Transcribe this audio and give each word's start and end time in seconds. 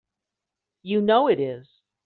You 0.81 0.99
know 0.99 1.27
it 1.27 1.39
is! 1.39 1.83